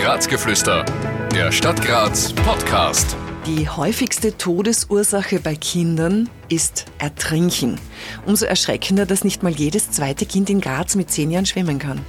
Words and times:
Grazgeflüster, 0.00 0.86
der 1.34 1.52
Stadt 1.52 1.82
Graz 1.82 2.32
Podcast. 2.32 3.14
Die 3.46 3.66
häufigste 3.70 4.36
Todesursache 4.36 5.40
bei 5.40 5.54
Kindern 5.54 6.28
ist 6.50 6.84
Ertrinken. 6.98 7.78
Umso 8.26 8.44
erschreckender, 8.44 9.06
dass 9.06 9.24
nicht 9.24 9.42
mal 9.42 9.52
jedes 9.52 9.90
zweite 9.90 10.26
Kind 10.26 10.50
in 10.50 10.60
Graz 10.60 10.94
mit 10.94 11.10
zehn 11.10 11.30
Jahren 11.30 11.46
schwimmen 11.46 11.78
kann. 11.78 12.02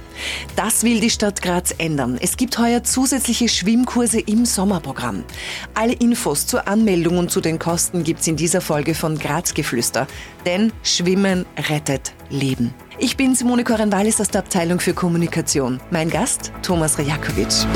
Das 0.56 0.82
will 0.82 1.00
die 1.00 1.08
Stadt 1.08 1.40
Graz 1.40 1.74
ändern. 1.78 2.18
Es 2.20 2.36
gibt 2.36 2.58
heuer 2.58 2.84
zusätzliche 2.84 3.48
Schwimmkurse 3.48 4.20
im 4.20 4.44
Sommerprogramm. 4.44 5.24
Alle 5.72 5.94
Infos 5.94 6.46
zur 6.46 6.68
Anmeldung 6.68 7.16
und 7.16 7.30
zu 7.30 7.40
den 7.40 7.58
Kosten 7.58 8.04
gibt's 8.04 8.26
in 8.26 8.36
dieser 8.36 8.60
Folge 8.60 8.94
von 8.94 9.18
Grazgeflüster. 9.18 10.06
Denn 10.44 10.70
Schwimmen 10.82 11.46
rettet 11.70 12.12
Leben. 12.28 12.74
Ich 12.98 13.16
bin 13.16 13.34
Simone 13.34 13.64
Korenwallis 13.64 14.20
aus 14.20 14.28
der 14.28 14.42
Abteilung 14.42 14.80
für 14.80 14.92
Kommunikation. 14.92 15.80
Mein 15.90 16.10
Gast, 16.10 16.52
Thomas 16.62 16.98
Rajakovic. 16.98 17.66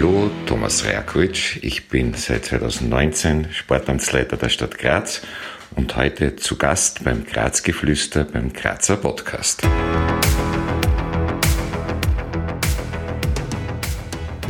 Hallo, 0.00 0.30
Thomas 0.46 0.86
Rajakovic. 0.86 1.58
Ich 1.60 1.90
bin 1.90 2.14
seit 2.14 2.46
2019 2.46 3.52
Sportamtsleiter 3.52 4.38
der 4.38 4.48
Stadt 4.48 4.78
Graz 4.78 5.20
und 5.76 5.94
heute 5.94 6.36
zu 6.36 6.56
Gast 6.56 7.04
beim 7.04 7.26
Grazgeflüster 7.26 8.24
beim 8.24 8.50
Grazer 8.50 8.96
Podcast. 8.96 9.60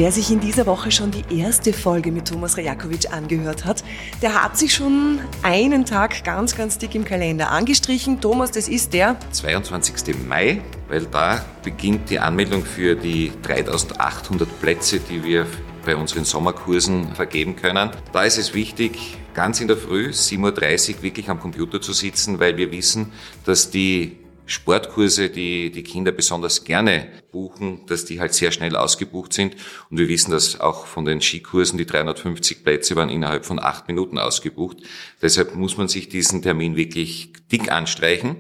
Wer 0.01 0.13
sich 0.13 0.31
in 0.31 0.41
dieser 0.41 0.65
Woche 0.65 0.91
schon 0.91 1.11
die 1.11 1.39
erste 1.39 1.75
Folge 1.75 2.11
mit 2.11 2.27
Thomas 2.27 2.57
Rajakovic 2.57 3.13
angehört 3.13 3.67
hat, 3.67 3.85
der 4.23 4.43
hat 4.43 4.57
sich 4.57 4.73
schon 4.73 5.19
einen 5.43 5.85
Tag 5.85 6.25
ganz, 6.25 6.57
ganz 6.57 6.79
dick 6.79 6.95
im 6.95 7.05
Kalender 7.05 7.51
angestrichen. 7.51 8.19
Thomas, 8.19 8.51
das 8.51 8.67
ist 8.67 8.95
der 8.95 9.19
22. 9.33 10.27
Mai, 10.27 10.63
weil 10.89 11.05
da 11.05 11.45
beginnt 11.63 12.09
die 12.09 12.19
Anmeldung 12.19 12.65
für 12.65 12.97
die 12.97 13.31
3800 13.43 14.49
Plätze, 14.63 15.01
die 15.01 15.23
wir 15.23 15.47
bei 15.85 15.95
unseren 15.95 16.25
Sommerkursen 16.25 17.15
vergeben 17.15 17.57
können. 17.57 17.91
Da 18.15 18.25
ist 18.25 18.39
es 18.39 18.55
wichtig, 18.55 19.19
ganz 19.35 19.61
in 19.61 19.69
der 19.69 19.77
Früh, 19.77 20.09
7.30 20.09 20.97
Uhr, 20.97 21.03
wirklich 21.03 21.29
am 21.29 21.41
Computer 21.41 21.79
zu 21.79 21.93
sitzen, 21.93 22.41
weil 22.41 22.57
wir 22.57 22.73
wissen, 22.73 23.13
dass 23.45 23.71
die 23.71 24.17
Sportkurse, 24.51 25.31
die 25.31 25.71
die 25.71 25.83
Kinder 25.83 26.13
besonders 26.13 26.65
gerne 26.65 27.09
buchen, 27.31 27.87
dass 27.87 28.05
die 28.05 28.21
halt 28.21 28.35
sehr 28.35 28.51
schnell 28.53 28.77
ausgebucht 28.77 29.33
sind. 29.33 29.57
Und 29.91 29.99
wir 29.99 30.09
wissen 30.09 30.33
dass 30.33 30.61
auch 30.61 30.87
von 30.87 31.05
den 31.05 31.21
Skikursen, 31.21 31.79
die 31.79 31.87
350 31.87 32.65
Plätze 32.65 32.97
waren 32.97 33.11
innerhalb 33.11 33.47
von 33.47 33.59
acht 33.59 33.89
Minuten 33.89 34.19
ausgebucht. 34.19 34.79
Deshalb 35.23 35.55
muss 35.55 35.77
man 35.77 35.89
sich 35.89 36.09
diesen 36.09 36.43
Termin 36.43 36.77
wirklich 36.77 37.33
dick 37.51 37.71
anstreichen. 37.71 38.37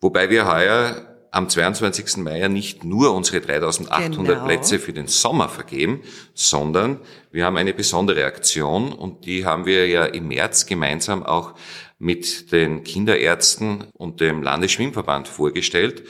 Wobei 0.00 0.30
wir 0.30 0.46
heuer 0.46 1.12
am 1.32 1.48
22. 1.48 2.18
Mai 2.18 2.40
ja 2.40 2.48
nicht 2.48 2.84
nur 2.84 3.14
unsere 3.14 3.40
3800 3.40 4.34
genau. 4.34 4.46
Plätze 4.46 4.78
für 4.78 4.92
den 4.92 5.06
Sommer 5.06 5.48
vergeben, 5.48 6.02
sondern 6.34 7.00
wir 7.32 7.46
haben 7.46 7.56
eine 7.56 7.72
besondere 7.72 8.26
Aktion 8.26 8.92
und 8.92 9.24
die 9.24 9.46
haben 9.46 9.64
wir 9.64 9.88
ja 9.88 10.04
im 10.04 10.28
März 10.28 10.66
gemeinsam 10.66 11.22
auch 11.22 11.54
mit 12.02 12.50
den 12.50 12.82
Kinderärzten 12.82 13.84
und 13.92 14.20
dem 14.20 14.42
Landesschwimmverband 14.42 15.28
vorgestellt. 15.28 16.02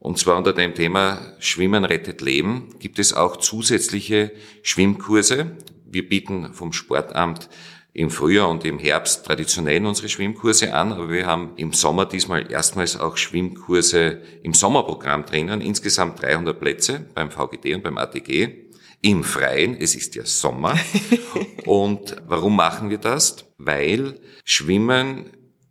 Und 0.00 0.18
zwar 0.18 0.36
unter 0.36 0.52
dem 0.52 0.74
Thema 0.74 1.32
Schwimmen 1.38 1.84
rettet 1.84 2.20
Leben 2.20 2.74
gibt 2.80 2.98
es 2.98 3.12
auch 3.12 3.36
zusätzliche 3.36 4.32
Schwimmkurse. 4.62 5.56
Wir 5.86 6.08
bieten 6.08 6.52
vom 6.54 6.72
Sportamt 6.72 7.48
im 7.92 8.10
Frühjahr 8.10 8.48
und 8.48 8.64
im 8.64 8.80
Herbst 8.80 9.26
traditionell 9.26 9.86
unsere 9.86 10.08
Schwimmkurse 10.08 10.74
an, 10.74 10.92
aber 10.92 11.08
wir 11.08 11.26
haben 11.26 11.52
im 11.54 11.72
Sommer 11.72 12.06
diesmal 12.06 12.50
erstmals 12.50 12.98
auch 12.98 13.16
Schwimmkurse 13.16 14.20
im 14.42 14.54
Sommerprogramm 14.54 15.24
drinnen, 15.24 15.60
insgesamt 15.60 16.20
300 16.20 16.58
Plätze 16.58 17.06
beim 17.14 17.30
VGD 17.30 17.76
und 17.76 17.84
beim 17.84 17.96
ATG 17.96 18.67
im 19.00 19.24
Freien. 19.24 19.76
Es 19.78 19.94
ist 19.94 20.14
ja 20.14 20.24
Sommer. 20.24 20.78
und 21.64 22.16
warum 22.26 22.56
machen 22.56 22.90
wir 22.90 22.98
das? 22.98 23.46
Weil 23.58 24.20
Schwimmen 24.44 25.30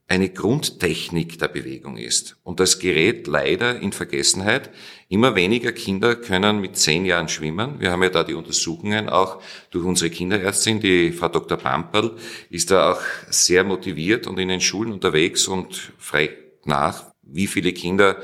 eine 0.09 0.29
Grundtechnik 0.29 1.37
der 1.37 1.49
Bewegung 1.49 1.97
ist. 1.97 2.37
Und 2.43 2.61
das 2.61 2.79
gerät 2.79 3.27
leider 3.27 3.79
in 3.81 3.91
Vergessenheit. 3.91 4.69
Immer 5.09 5.35
weniger 5.35 5.73
Kinder 5.73 6.15
können 6.15 6.61
mit 6.61 6.77
zehn 6.77 7.05
Jahren 7.05 7.27
schwimmen. 7.27 7.79
Wir 7.79 7.91
haben 7.91 8.03
ja 8.03 8.09
da 8.09 8.23
die 8.23 8.33
Untersuchungen 8.33 9.09
auch 9.09 9.41
durch 9.69 9.83
unsere 9.83 10.09
Kinderärztin, 10.09 10.79
die 10.79 11.11
Frau 11.11 11.27
Dr. 11.27 11.57
Pamperl, 11.57 12.15
ist 12.49 12.71
da 12.71 12.93
auch 12.93 13.01
sehr 13.29 13.65
motiviert 13.65 14.27
und 14.27 14.39
in 14.39 14.47
den 14.47 14.61
Schulen 14.61 14.93
unterwegs 14.93 15.47
und 15.47 15.91
fragt 15.97 16.65
nach, 16.65 17.11
wie 17.21 17.47
viele 17.47 17.73
Kinder 17.73 18.17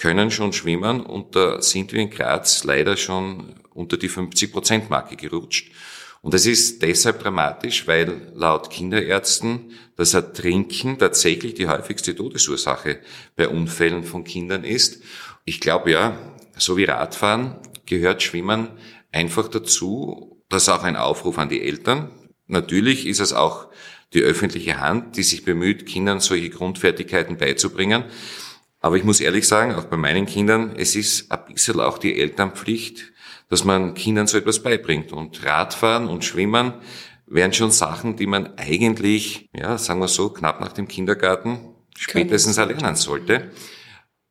können 0.00 0.30
schon 0.30 0.52
schwimmen. 0.52 1.02
Und 1.02 1.36
da 1.36 1.60
sind 1.62 1.92
wir 1.92 2.00
in 2.00 2.10
Graz 2.10 2.64
leider 2.64 2.96
schon 2.96 3.54
unter 3.74 3.96
die 3.96 4.10
50-Prozent-Marke 4.10 5.14
gerutscht. 5.14 5.70
Und 6.22 6.34
das 6.34 6.46
ist 6.46 6.82
deshalb 6.82 7.20
dramatisch, 7.20 7.86
weil 7.86 8.32
laut 8.34 8.70
Kinderärzten 8.70 9.72
das 9.96 10.14
Ertrinken 10.14 10.98
tatsächlich 10.98 11.54
die 11.54 11.68
häufigste 11.68 12.14
Todesursache 12.14 13.00
bei 13.36 13.48
Unfällen 13.48 14.04
von 14.04 14.24
Kindern 14.24 14.64
ist. 14.64 15.02
Ich 15.44 15.60
glaube 15.60 15.92
ja, 15.92 16.18
so 16.56 16.76
wie 16.76 16.84
Radfahren 16.84 17.56
gehört 17.86 18.22
Schwimmen 18.22 18.68
einfach 19.12 19.48
dazu. 19.48 20.42
Das 20.48 20.64
ist 20.64 20.68
auch 20.68 20.82
ein 20.82 20.96
Aufruf 20.96 21.38
an 21.38 21.48
die 21.48 21.62
Eltern. 21.62 22.10
Natürlich 22.46 23.06
ist 23.06 23.20
es 23.20 23.32
auch 23.32 23.68
die 24.12 24.22
öffentliche 24.22 24.80
Hand, 24.80 25.16
die 25.16 25.22
sich 25.22 25.44
bemüht, 25.44 25.86
Kindern 25.86 26.20
solche 26.20 26.50
Grundfertigkeiten 26.50 27.36
beizubringen. 27.36 28.04
Aber 28.80 28.96
ich 28.96 29.04
muss 29.04 29.20
ehrlich 29.20 29.46
sagen, 29.46 29.74
auch 29.74 29.84
bei 29.84 29.96
meinen 29.96 30.26
Kindern, 30.26 30.74
es 30.76 30.96
ist 30.96 31.30
ein 31.30 31.44
bisschen 31.52 31.80
auch 31.80 31.98
die 31.98 32.18
Elternpflicht, 32.18 33.12
dass 33.50 33.64
man 33.64 33.94
Kindern 33.94 34.26
so 34.26 34.38
etwas 34.38 34.62
beibringt. 34.62 35.12
Und 35.12 35.44
Radfahren 35.44 36.08
und 36.08 36.24
Schwimmen 36.24 36.74
wären 37.26 37.52
schon 37.52 37.70
Sachen, 37.70 38.16
die 38.16 38.26
man 38.26 38.56
eigentlich, 38.56 39.50
ja, 39.54 39.76
sagen 39.76 40.00
wir 40.00 40.08
so, 40.08 40.30
knapp 40.30 40.60
nach 40.60 40.72
dem 40.72 40.88
Kindergarten 40.88 41.74
spätestens 41.96 42.56
erlernen 42.56 42.96
sollte. 42.96 43.50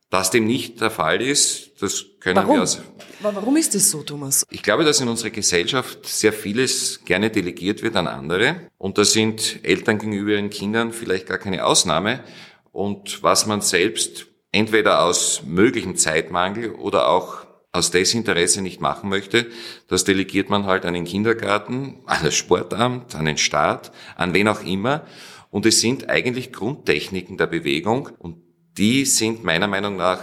Dass 0.09 0.31
dem 0.31 0.47
nicht 0.47 0.81
der 0.81 0.89
Fall 0.89 1.21
ist, 1.21 1.83
das 1.83 2.05
können 2.19 2.37
Warum? 2.37 2.55
wir 2.55 2.63
aus. 2.63 2.81
Warum 3.21 3.57
ist 3.57 3.75
das 3.75 3.91
so, 3.91 4.01
Thomas? 4.01 4.43
Ich 4.49 4.63
glaube, 4.63 4.83
dass 4.83 4.99
in 4.99 5.07
unserer 5.07 5.29
Gesellschaft 5.29 6.07
sehr 6.07 6.33
vieles 6.33 7.01
gerne 7.05 7.29
delegiert 7.29 7.83
wird 7.83 7.95
an 7.95 8.07
andere. 8.07 8.69
Und 8.79 8.97
da 8.97 9.05
sind 9.05 9.59
Eltern 9.63 9.99
gegenüber 9.99 10.31
ihren 10.31 10.49
Kindern 10.49 10.93
vielleicht 10.93 11.27
gar 11.27 11.37
keine 11.37 11.63
Ausnahme. 11.63 12.23
Und 12.71 13.21
was 13.21 13.45
man 13.45 13.61
selbst 13.61 14.28
entweder 14.51 15.03
aus 15.03 15.43
möglichem 15.45 15.95
Zeitmangel 15.95 16.71
oder 16.71 17.09
auch 17.09 17.45
aus 17.71 17.91
Desinteresse 17.91 18.61
nicht 18.61 18.81
machen 18.81 19.09
möchte, 19.09 19.47
das 19.87 20.03
delegiert 20.03 20.49
man 20.49 20.65
halt 20.65 20.85
an 20.85 20.95
den 20.95 21.05
Kindergarten, 21.05 22.01
an 22.05 22.23
das 22.23 22.35
Sportamt, 22.35 23.15
an 23.15 23.25
den 23.25 23.37
Staat, 23.37 23.91
an 24.15 24.33
wen 24.33 24.47
auch 24.47 24.63
immer. 24.63 25.05
Und 25.51 25.65
es 25.65 25.81
sind 25.81 26.09
eigentlich 26.09 26.51
Grundtechniken 26.51 27.37
der 27.37 27.47
Bewegung 27.47 28.09
und 28.17 28.37
die 28.77 29.05
sind 29.05 29.43
meiner 29.43 29.67
Meinung 29.67 29.97
nach 29.97 30.21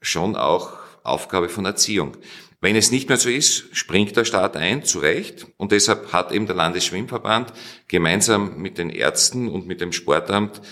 schon 0.00 0.36
auch 0.36 0.74
Aufgabe 1.02 1.48
von 1.48 1.64
Erziehung. 1.64 2.16
Wenn 2.60 2.76
es 2.76 2.90
nicht 2.90 3.08
mehr 3.08 3.18
so 3.18 3.28
ist, 3.28 3.76
springt 3.76 4.16
der 4.16 4.24
Staat 4.24 4.56
ein, 4.56 4.84
zu 4.84 5.00
Recht. 5.00 5.46
Und 5.58 5.70
deshalb 5.70 6.14
hat 6.14 6.32
eben 6.32 6.46
der 6.46 6.56
Landesschwimmverband 6.56 7.52
gemeinsam 7.88 8.56
mit 8.56 8.78
den 8.78 8.88
Ärzten 8.88 9.48
und 9.48 9.66
mit 9.66 9.82
dem 9.82 9.92
Sportamt 9.92 10.62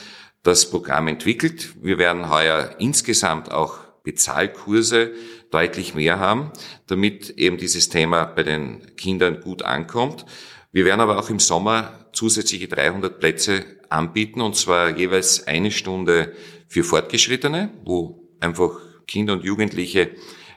das 0.42 0.68
Programm 0.70 1.08
entwickelt. 1.08 1.74
Wir 1.80 1.98
werden 1.98 2.30
heuer 2.30 2.76
insgesamt 2.78 3.50
auch 3.50 3.78
Bezahlkurse 4.02 5.12
deutlich 5.50 5.94
mehr 5.94 6.18
haben, 6.18 6.50
damit 6.86 7.30
eben 7.30 7.56
dieses 7.56 7.88
Thema 7.88 8.24
bei 8.24 8.42
den 8.42 8.96
Kindern 8.96 9.40
gut 9.40 9.62
ankommt. 9.62 10.26
Wir 10.72 10.84
werden 10.84 11.00
aber 11.00 11.18
auch 11.18 11.30
im 11.30 11.38
Sommer 11.38 12.06
zusätzliche 12.12 12.66
300 12.66 13.20
Plätze 13.20 13.64
anbieten, 13.88 14.40
und 14.40 14.56
zwar 14.56 14.96
jeweils 14.96 15.46
eine 15.46 15.70
Stunde 15.70 16.32
für 16.66 16.82
Fortgeschrittene, 16.82 17.70
wo 17.84 18.28
einfach 18.40 18.80
Kinder 19.06 19.34
und 19.34 19.44
Jugendliche 19.44 20.10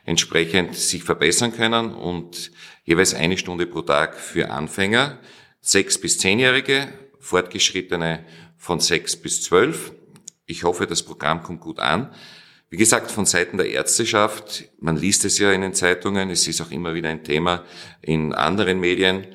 entsprechend 0.06 0.76
sich 0.76 1.04
verbessern 1.04 1.52
können 1.52 1.94
und 1.94 2.52
jeweils 2.84 3.14
eine 3.14 3.38
Stunde 3.38 3.66
pro 3.66 3.82
Tag 3.82 4.16
für 4.16 4.50
Anfänger, 4.52 5.20
sechs 5.62 6.00
bis 6.00 6.18
zehnjährige, 6.18 6.88
Fortgeschrittene 7.20 8.24
von 8.66 8.80
sechs 8.80 9.16
bis 9.16 9.44
zwölf. 9.44 9.94
Ich 10.48 10.64
hoffe, 10.64 10.88
das 10.88 11.04
Programm 11.04 11.44
kommt 11.44 11.62
gut 11.62 11.80
an. 11.80 12.12
Wie 12.72 12.78
gesagt, 12.78 13.12
von 13.12 13.28
Seiten 13.28 13.58
der 13.58 13.70
Ärzteschaft, 13.70 14.72
man 14.80 14.98
liest 14.98 15.24
es 15.24 15.38
ja 15.38 15.52
in 15.52 15.62
den 15.62 15.76
Zeitungen, 15.76 16.32
es 16.32 16.48
ist 16.48 16.62
auch 16.62 16.72
immer 16.72 16.96
wieder 16.96 17.10
ein 17.10 17.24
Thema 17.24 17.64
in 18.02 18.34
anderen 18.34 18.80
Medien. 18.80 19.28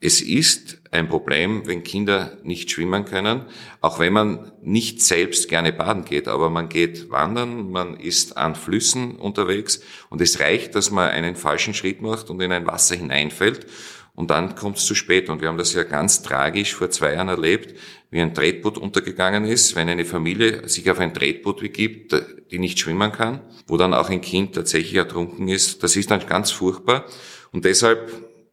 Es 0.00 0.20
ist 0.20 0.80
ein 0.90 1.08
Problem, 1.08 1.64
wenn 1.66 1.84
Kinder 1.84 2.38
nicht 2.42 2.72
schwimmen 2.72 3.04
können, 3.04 3.44
auch 3.80 4.00
wenn 4.00 4.12
man 4.12 4.50
nicht 4.62 5.00
selbst 5.00 5.48
gerne 5.48 5.72
baden 5.72 6.04
geht, 6.04 6.26
aber 6.26 6.50
man 6.50 6.68
geht 6.68 7.08
wandern, 7.08 7.70
man 7.70 7.96
ist 8.00 8.36
an 8.36 8.56
Flüssen 8.56 9.14
unterwegs 9.14 9.80
und 10.10 10.20
es 10.20 10.40
reicht, 10.40 10.74
dass 10.74 10.90
man 10.90 11.08
einen 11.08 11.36
falschen 11.36 11.72
Schritt 11.72 12.02
macht 12.02 12.30
und 12.30 12.42
in 12.42 12.50
ein 12.50 12.66
Wasser 12.66 12.96
hineinfällt 12.96 13.64
und 14.14 14.30
dann 14.30 14.54
kommt 14.54 14.76
es 14.76 14.84
zu 14.84 14.94
spät. 14.94 15.28
Und 15.28 15.40
wir 15.40 15.48
haben 15.48 15.58
das 15.58 15.72
ja 15.72 15.84
ganz 15.84 16.22
tragisch 16.22 16.74
vor 16.74 16.90
zwei 16.90 17.14
Jahren 17.14 17.28
erlebt, 17.28 17.74
wie 18.10 18.20
ein 18.20 18.34
Tretboot 18.34 18.76
untergegangen 18.76 19.44
ist, 19.44 19.74
wenn 19.74 19.88
eine 19.88 20.04
Familie 20.04 20.68
sich 20.68 20.90
auf 20.90 20.98
ein 20.98 21.14
Tretboot 21.14 21.60
begibt, 21.60 22.14
die 22.50 22.58
nicht 22.58 22.78
schwimmen 22.78 23.10
kann, 23.10 23.40
wo 23.66 23.76
dann 23.76 23.94
auch 23.94 24.10
ein 24.10 24.20
Kind 24.20 24.54
tatsächlich 24.54 24.94
ertrunken 24.94 25.48
ist. 25.48 25.82
Das 25.82 25.96
ist 25.96 26.10
dann 26.10 26.26
ganz 26.26 26.50
furchtbar. 26.50 27.06
Und 27.52 27.64
deshalb, 27.64 28.10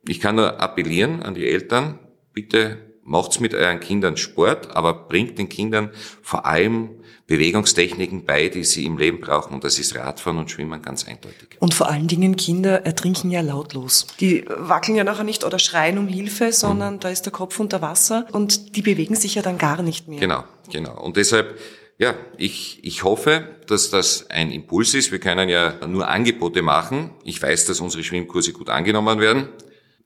ich 0.07 0.19
kann 0.19 0.35
nur 0.35 0.61
appellieren 0.61 1.21
an 1.23 1.35
die 1.35 1.47
Eltern, 1.47 1.99
bitte 2.33 2.88
macht's 3.09 3.39
mit 3.39 3.53
euren 3.53 3.79
Kindern 3.79 4.15
Sport, 4.17 4.75
aber 4.75 4.93
bringt 4.93 5.37
den 5.37 5.49
Kindern 5.49 5.89
vor 6.21 6.45
allem 6.45 6.91
Bewegungstechniken 7.27 8.25
bei, 8.25 8.49
die 8.49 8.63
sie 8.63 8.85
im 8.85 8.97
Leben 8.97 9.19
brauchen. 9.19 9.53
Und 9.53 9.63
das 9.63 9.77
ist 9.77 9.95
Radfahren 9.95 10.37
und 10.37 10.49
Schwimmen 10.49 10.81
ganz 10.81 11.07
eindeutig. 11.07 11.57
Und 11.59 11.73
vor 11.73 11.89
allen 11.89 12.07
Dingen 12.07 12.35
Kinder 12.35 12.85
ertrinken 12.85 13.29
ja 13.29 13.41
lautlos. 13.41 14.07
Die 14.19 14.45
wackeln 14.47 14.95
ja 14.95 15.03
nachher 15.03 15.23
nicht 15.23 15.43
oder 15.43 15.59
schreien 15.59 15.97
um 15.97 16.07
Hilfe, 16.07 16.51
sondern 16.51 16.95
mhm. 16.95 16.99
da 17.01 17.09
ist 17.09 17.23
der 17.23 17.33
Kopf 17.33 17.59
unter 17.59 17.81
Wasser 17.81 18.25
und 18.31 18.75
die 18.75 18.81
bewegen 18.81 19.15
sich 19.15 19.35
ja 19.35 19.41
dann 19.41 19.57
gar 19.57 19.81
nicht 19.81 20.07
mehr. 20.07 20.19
Genau, 20.19 20.43
genau. 20.71 20.99
Und 20.99 21.17
deshalb 21.17 21.57
ja, 21.99 22.15
ich, 22.37 22.79
ich 22.81 23.03
hoffe, 23.03 23.45
dass 23.67 23.89
das 23.89 24.29
ein 24.29 24.51
Impuls 24.51 24.93
ist. 24.93 25.11
Wir 25.11 25.19
können 25.19 25.49
ja 25.49 25.85
nur 25.85 26.07
Angebote 26.07 26.61
machen. 26.61 27.11
Ich 27.25 27.41
weiß, 27.41 27.65
dass 27.65 27.81
unsere 27.81 28.05
Schwimmkurse 28.05 28.53
gut 28.53 28.69
angenommen 28.69 29.19
werden. 29.19 29.49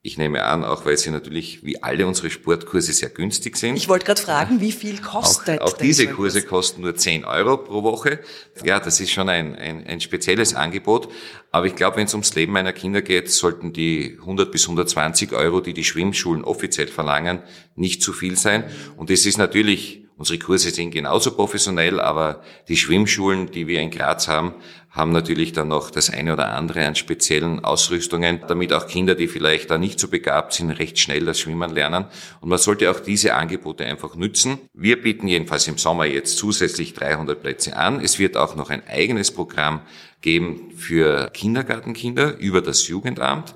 Ich 0.06 0.18
nehme 0.18 0.44
an, 0.44 0.66
auch 0.66 0.86
weil 0.86 0.98
sie 0.98 1.12
natürlich 1.12 1.64
wie 1.64 1.82
alle 1.82 2.06
unsere 2.06 2.30
Sportkurse 2.30 2.92
sehr 2.92 3.08
günstig 3.08 3.56
sind. 3.56 3.78
Ich 3.78 3.88
wollte 3.88 4.06
gerade 4.06 4.22
fragen, 4.22 4.60
wie 4.60 4.74
viel 4.74 5.00
kostet 5.00 5.62
Auch, 5.62 5.72
auch 5.72 5.78
diese 5.78 6.08
Kurse 6.08 6.42
kosten 6.42 6.82
nur 6.82 6.94
10 6.94 7.24
Euro 7.24 7.56
pro 7.56 7.84
Woche. 7.84 8.20
Ja, 8.66 8.82
das 8.82 9.00
ist 9.00 9.12
schon 9.12 9.30
ein, 9.30 9.56
ein, 9.56 9.88
ein 9.88 10.02
spezielles 10.02 10.56
Angebot. 10.56 11.08
Aber 11.52 11.68
ich 11.68 11.78
glaube, 11.78 11.96
wenn 11.96 12.08
es 12.08 12.14
ums 12.14 12.36
Leben 12.36 12.52
meiner 12.52 12.74
Kinder 12.74 13.02
geht, 13.02 13.32
sollten 13.32 13.72
die 13.72 14.18
100 14.20 14.52
bis 14.52 14.64
120 14.64 15.32
Euro, 15.32 15.62
die 15.62 15.74
die 15.74 15.86
Schwimmschulen 15.86 16.44
offiziell 16.44 16.88
verlangen, 16.88 17.42
nicht 17.78 18.04
zu 18.04 18.12
viel 18.12 18.36
sein. 18.36 18.66
Und 18.98 19.10
es 19.10 19.26
ist 19.26 19.38
natürlich 19.38 20.03
Unsere 20.16 20.38
Kurse 20.38 20.70
sind 20.70 20.92
genauso 20.92 21.32
professionell, 21.32 22.00
aber 22.00 22.42
die 22.68 22.78
Schwimmschulen, 22.78 23.50
die 23.50 23.68
wir 23.68 23.82
in 23.82 23.90
Graz 23.90 24.28
haben, 24.28 24.54
haben 24.92 25.12
natürlich 25.12 25.54
dann 25.54 25.70
noch 25.70 25.90
das 25.90 26.12
eine 26.12 26.34
oder 26.34 26.54
andere 26.54 26.86
an 26.86 26.96
speziellen 26.96 27.66
Ausrüstungen, 27.66 28.42
damit 28.48 28.74
auch 28.74 28.86
Kinder, 28.86 29.16
die 29.16 29.28
vielleicht 29.28 29.72
da 29.72 29.80
nicht 29.80 30.00
so 30.00 30.08
begabt 30.08 30.54
sind, 30.54 30.70
recht 30.70 31.00
schnell 31.00 31.26
das 31.26 31.40
Schwimmen 31.40 31.74
lernen. 31.74 32.06
Und 32.42 32.50
man 32.50 32.60
sollte 32.60 32.92
auch 32.92 33.00
diese 33.00 33.34
Angebote 33.34 33.86
einfach 33.86 34.16
nützen. 34.16 34.60
Wir 34.74 35.02
bieten 35.02 35.28
jedenfalls 35.28 35.68
im 35.68 35.80
Sommer 35.80 36.06
jetzt 36.06 36.38
zusätzlich 36.38 36.94
300 36.94 37.42
Plätze 37.42 37.76
an. 37.76 38.00
Es 38.00 38.20
wird 38.20 38.38
auch 38.38 38.56
noch 38.56 38.70
ein 38.70 38.88
eigenes 38.88 39.32
Programm 39.32 39.82
geben 40.22 40.72
für 40.78 41.32
Kindergartenkinder 41.32 42.38
über 42.38 42.62
das 42.62 42.88
Jugendamt 42.88 43.56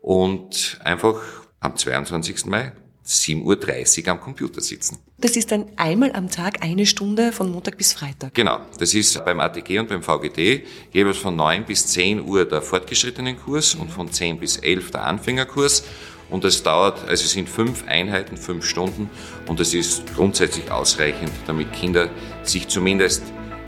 und 0.00 0.80
einfach 0.82 1.20
am 1.60 1.76
22. 1.76 2.46
Mai 2.46 2.72
7.30 3.08 4.04
Uhr 4.04 4.12
am 4.12 4.20
Computer 4.20 4.60
sitzen. 4.60 4.98
Das 5.16 5.34
ist 5.36 5.50
dann 5.50 5.64
einmal 5.76 6.12
am 6.12 6.30
Tag 6.30 6.62
eine 6.62 6.84
Stunde 6.84 7.32
von 7.32 7.50
Montag 7.50 7.78
bis 7.78 7.94
Freitag. 7.94 8.34
Genau. 8.34 8.60
Das 8.78 8.92
ist 8.92 9.24
beim 9.24 9.40
ATG 9.40 9.78
und 9.78 9.88
beim 9.88 10.02
VGD 10.02 10.64
jeweils 10.92 11.16
von 11.16 11.34
9 11.34 11.64
bis 11.64 11.86
10 11.86 12.24
Uhr 12.24 12.44
der 12.44 12.60
fortgeschrittenen 12.60 13.38
Kurs 13.38 13.74
und 13.74 13.90
von 13.90 14.12
10 14.12 14.38
bis 14.38 14.58
11 14.58 14.90
der 14.90 15.04
Anfängerkurs. 15.04 15.84
Und 16.28 16.44
es 16.44 16.62
dauert, 16.62 17.08
also 17.08 17.24
es 17.24 17.30
sind 17.30 17.48
fünf 17.48 17.88
Einheiten, 17.88 18.36
fünf 18.36 18.66
Stunden 18.66 19.08
und 19.46 19.58
es 19.60 19.72
ist 19.72 20.02
grundsätzlich 20.14 20.70
ausreichend, 20.70 21.32
damit 21.46 21.72
Kinder 21.72 22.10
sich 22.42 22.68
zumindest 22.68 23.22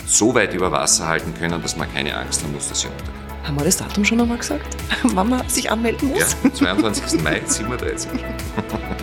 so 0.07 0.35
weit 0.35 0.53
über 0.53 0.71
Wasser 0.71 1.09
halten 1.09 1.33
können, 1.39 1.63
dass 1.63 1.77
man 1.77 1.91
keine 1.93 2.15
Angst 2.15 2.43
haben 2.43 2.53
muss, 2.53 2.69
dass 2.69 2.83
sie 2.83 2.89
untergehen. 2.89 3.15
Haben 3.45 3.59
wir 3.59 3.65
das 3.65 3.79
Datum 3.79 4.05
schon 4.05 4.21
einmal 4.21 4.37
gesagt? 4.37 4.77
Wann 5.03 5.31
man 5.31 5.49
sich 5.49 5.71
anmelden 5.71 6.11
muss? 6.11 6.37
Ja, 6.45 6.53
22. 6.53 7.23
Mai, 7.23 7.41
7.30 7.49 7.69
Uhr. 7.69 7.81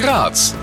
Graz. 0.00 0.54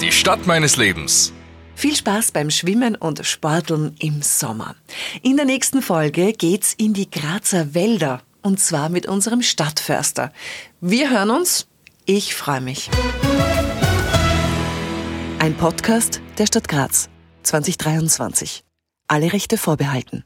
Die 0.00 0.12
Stadt 0.12 0.46
meines 0.46 0.76
Lebens. 0.76 1.32
Viel 1.74 1.96
Spaß 1.96 2.30
beim 2.30 2.48
Schwimmen 2.48 2.94
und 2.94 3.26
Sporteln 3.26 3.96
im 3.98 4.22
Sommer. 4.22 4.76
In 5.20 5.34
der 5.36 5.44
nächsten 5.44 5.82
Folge 5.82 6.32
geht's 6.32 6.74
in 6.74 6.94
die 6.94 7.10
Grazer 7.10 7.74
Wälder 7.74 8.22
und 8.42 8.60
zwar 8.60 8.88
mit 8.88 9.06
unserem 9.06 9.42
Stadtförster. 9.42 10.32
Wir 10.80 11.10
hören 11.10 11.30
uns. 11.30 11.66
Ich 12.06 12.36
freue 12.36 12.60
mich. 12.60 12.88
Ein 15.40 15.56
Podcast 15.56 16.20
der 16.38 16.46
Stadt 16.46 16.68
Graz 16.68 17.08
2023. 17.42 18.62
Alle 19.08 19.32
Rechte 19.32 19.58
vorbehalten. 19.58 20.22